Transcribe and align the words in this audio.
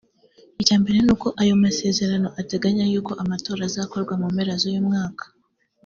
Icya 0.61 0.75
mbere 0.81 0.99
n’uko 1.05 1.27
ayo 1.41 1.53
masezerano 1.63 2.27
ateganya 2.41 2.83
yuko 2.91 3.11
amatora 3.23 3.61
azakorwa 3.69 4.13
mu 4.21 4.27
mpera 4.33 4.53
z’uyu 4.61 4.81
mwaka 4.87 5.25